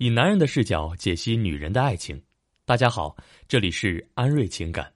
[0.00, 2.18] 以男人的视角解析女人的爱情。
[2.64, 3.14] 大家好，
[3.46, 4.90] 这里是安瑞情感。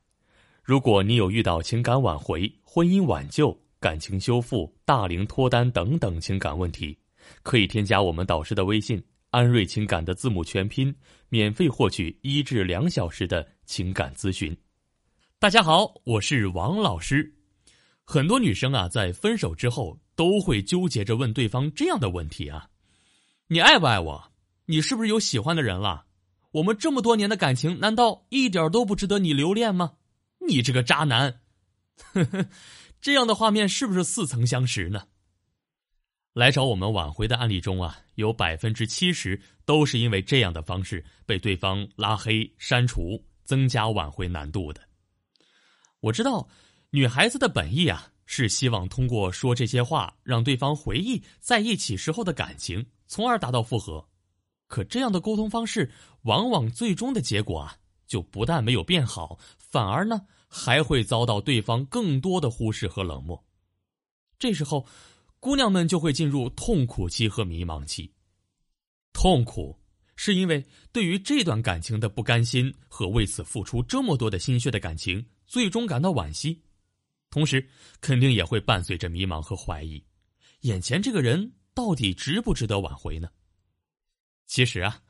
[0.63, 6.97] 如果你有遇到情感挽回、婚姻挽救、感情修复、大龄脱单等等情感问题，
[7.43, 10.95] 可以添加我们导师的微信“安瑞情感”的字母全拼，
[11.29, 14.57] 免费获取一至两小时的情感咨询。
[15.39, 17.31] 大家好，我是王老师。
[18.07, 22.71] 很多女生啊，在分手之后都会纠结着问对方这样的问题啊
[23.49, 24.31] ：“你爱不爱我？
[24.67, 26.07] 你是不是有喜欢的人了？
[26.53, 29.95] 我们这么多年的感情，难道一点都不值得你留恋吗？
[30.47, 31.41] 你这个渣男！”
[32.13, 32.47] 呵呵，
[33.01, 35.09] 这样的画面是不是似曾相识呢？
[36.33, 44.81] 来找我们挽回的案例中啊，有百分之七十都是因为这样的方式被对方拉黑、删除，增加挽回难度的。
[46.01, 46.49] 我知道，
[46.91, 54.09] 女孩子的本意啊，是希望通过说这些话，让对方回忆在一起时候的感情，从而达到复合。
[54.75, 55.89] 可这样的沟通方式，
[56.23, 57.77] 往往最终的结果啊，
[58.09, 63.41] 就不但没有变好，反而呢，还会遭到对方更多的忽视和冷漠。
[64.37, 64.85] 这时候，
[65.39, 68.13] 姑娘们就会进入痛苦期和迷茫期。
[69.13, 69.79] 痛苦
[70.17, 75.25] 是因为对于这段感情的不甘心和为此付出这么多的心血的感情。
[75.47, 76.61] 最终感到惋惜，
[77.31, 77.65] 同时
[78.01, 80.03] 肯定也会伴随着迷茫和怀疑：
[80.63, 83.29] 眼前这个人到底值不值得挽回呢？
[84.55, 85.03] 其实啊，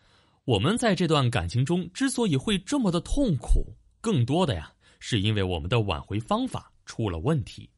[0.47, 7.69] 我们在这段感情中之所以会这么的痛苦，更多的呀，是因为我们的挽回方法出了问题。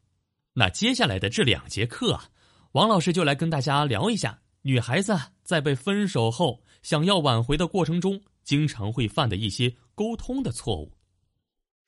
[0.53, 2.31] 那接下来的这两节课啊，
[2.71, 10.97] 王老师就来跟大家聊一下女孩子在被分手后想要挽回的过程中，经常会犯的一些沟通的错误。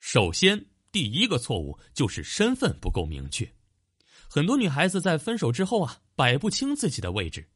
[0.01, 3.49] 首先，第一个错误就是身份不够明确。
[4.29, 7.47] 很多女孩子在分手之后啊，摆不清自己的位置。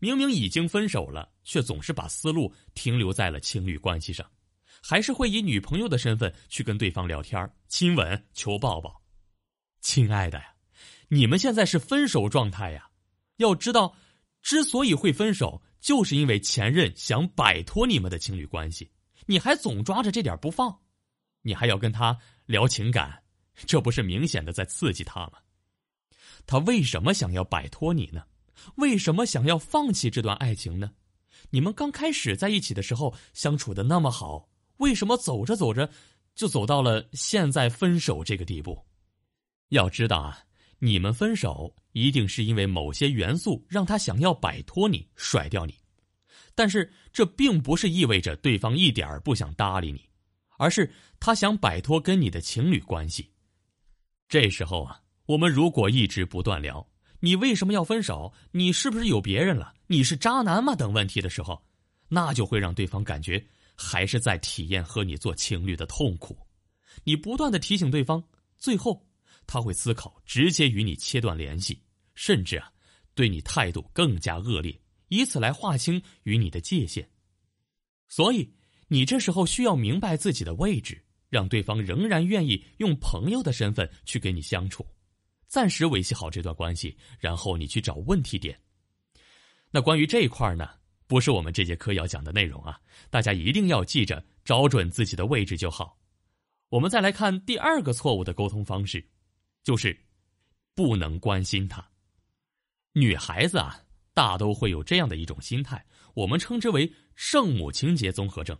[0.00, 4.28] 明明已经分手了，却总是把思路停留在了情侣关系上，
[4.82, 9.00] 还是会以女朋友的身份去跟对方聊天、亲吻、求抱抱。
[9.80, 10.54] 亲爱的呀，
[11.08, 12.90] 你们现在是分手状态呀。
[13.36, 13.94] 要知道，
[14.42, 18.90] 之所以会分手，就是因为前任想摆脱你们的情侣关系，
[19.26, 20.80] 你还总抓着这点不放。
[21.42, 23.22] 你还要跟他聊情感，
[23.66, 25.34] 这不是明显的在刺激他吗？
[26.46, 28.22] 他为什么想要摆脱你呢？
[28.76, 30.90] 为什么想要放弃这段爱情呢？
[31.50, 35.90] 你们刚开始在一起的时候相处的那么好，为什么走着走着
[36.34, 38.78] 就走到了现在分手这个地步？
[39.70, 40.38] 要知道啊，
[40.78, 45.74] 你们分手一定是因为某些元素让他想要摆脱你、甩掉你，
[46.54, 50.08] 但是这并不是意味着对方一点儿不想搭理你。
[50.58, 53.32] 而是他想摆脱跟你的情侣关系。
[54.28, 56.86] 这时候啊，我们如果一直不断聊
[57.20, 61.62] 你为什么要分手，你是不是有别人了，你是渣男吗等问题的时候，
[62.08, 63.42] 那就会让对方感觉
[63.76, 66.36] 还是在体验和你做情侣的痛苦。
[67.04, 68.22] 你不断的提醒对方，
[68.58, 69.06] 最后
[69.46, 71.80] 他会思考直接与你切断联系，
[72.14, 72.70] 甚至啊，
[73.14, 74.76] 对你态度更加恶劣，
[75.08, 77.08] 以此来划清与你的界限。
[78.08, 78.52] 所以。
[78.92, 84.84] 你这时候需要明白自己的位置，让对方仍然愿意用朋友的身份去跟你相处，
[85.50, 88.56] 暂时维系好这段关系，然后你去找问题点。
[89.68, 90.70] 那关于这一块呢，
[91.08, 92.78] 不是我们这节课要讲的内容啊，
[93.10, 95.98] 大家一定要记着找准自己的位置就好。
[96.68, 99.04] 我们再来看第二个错误的沟通方式，
[99.64, 100.00] 就是
[100.72, 101.84] 不能关心他。
[102.92, 103.76] 女孩子啊，
[104.14, 105.84] 大都会有这样的一种心态，
[106.14, 108.56] 我们称之为圣母情节综合症。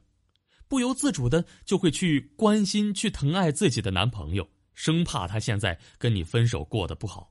[0.67, 7.31] 不由自主的就会去关心、去疼爱自己的男朋友，生怕他现在跟你分手过得不好。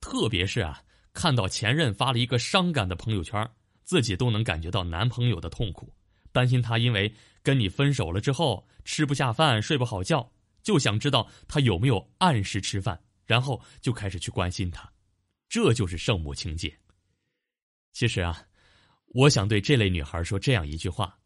[0.00, 0.82] 特别是啊，
[1.12, 3.48] 看到前任发了一个伤感的朋友圈，
[3.84, 5.94] 自己都能感觉到男朋友的痛苦，
[6.32, 7.14] 担心他因为
[7.44, 10.28] 跟你分手了之后吃不下饭、睡不好觉，
[10.60, 14.92] 就想知道他有没有按时吃饭，然后就开始去关心他。
[15.48, 16.76] 这就是圣母情节。
[17.92, 18.44] 其实啊，
[19.14, 21.16] 我想对这类女孩说这样一句话。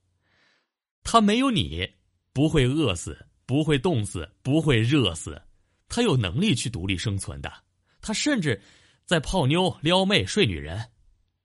[1.03, 1.91] 他没有你，
[2.35, 5.41] 不会饿死，不会冻死，不会热死，
[5.89, 7.53] 他有能力去独立生存的。
[8.01, 8.61] 他甚至
[9.05, 10.91] 在泡妞、撩妹、睡女人，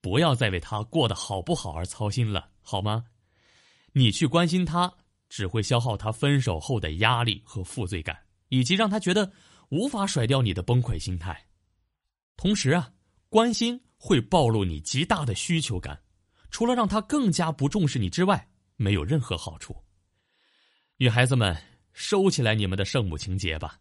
[0.01, 3.05] 不要再为他过得好不好而操心了，好吗？
[3.93, 4.91] 你去关心他，
[5.29, 8.17] 只会消耗他分手后的压力和负罪感，
[8.49, 9.31] 以及让他觉得
[9.69, 11.45] 无法甩掉你的崩溃心态。
[12.35, 12.91] 同时啊，
[13.29, 15.99] 关心会暴露你极大的需求感，
[16.51, 18.47] 除了让他更加不重视你之外。
[18.79, 19.75] 没有任何好处。
[20.97, 21.57] 女孩子们，
[21.97, 23.79] 收起来你们的圣母情节吧。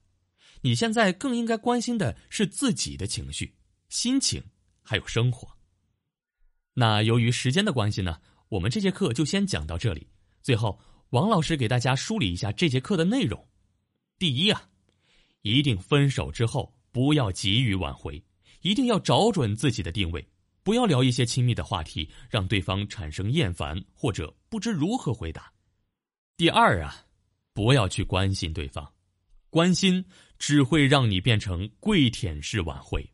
[0.63, 3.55] 你现在更应该关心的是自己的情绪、
[3.91, 4.43] 心情，
[4.83, 5.47] 还有生活。
[6.73, 8.19] 那由于时间的关系呢，
[8.49, 10.09] 我们这节课就先讲到这里。
[10.43, 10.81] 最后，
[11.11, 13.47] 王老师给大家梳理一下这节课的内容。
[14.19, 14.67] 第一啊，
[15.43, 18.25] 一定分手之后不要急于挽回，
[18.63, 20.27] 一定要找准自己的定位，
[20.63, 25.53] 不要聊一些亲密的话题，让对方产生厌烦或者不知如何回答。
[26.39, 27.06] 第二啊，
[27.57, 28.87] 不要去关心对方，
[29.49, 30.05] 关心
[30.39, 33.11] 只会让你变成跪舔式挽回。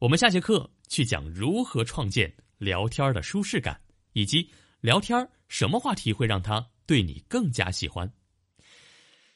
[0.00, 3.80] 我们下节课去讲如何创建聊天的舒适感，
[4.14, 5.16] 以及聊天
[5.46, 8.12] 什么话题会让他对你更加喜欢。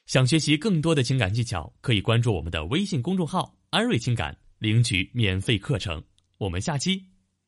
[0.06, 6.02] 想学习更多的情感技巧，可以关注我们的微信公众号“安瑞情感”，领取免费课程。
[6.38, 7.00] 我们下期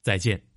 [0.03, 0.48] 再见。